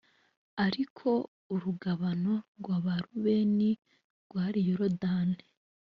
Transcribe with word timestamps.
ariko 0.65 1.07
urugabano 1.53 2.33
rw’abarubeni 2.57 3.71
rwari 4.25 4.59
yorodani 4.67 5.39